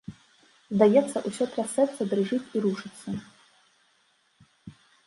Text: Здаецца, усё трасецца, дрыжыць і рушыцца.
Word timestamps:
Здаецца, 0.77 1.17
усё 1.31 1.43
трасецца, 1.53 2.01
дрыжыць 2.15 2.43
і 2.57 2.65
рушыцца. 2.65 3.15